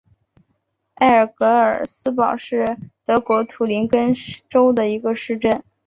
[0.95, 4.11] 埃尔格尔斯堡是德国图林根
[4.49, 5.63] 州的一个市镇。